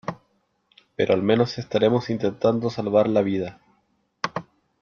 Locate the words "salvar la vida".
2.71-3.61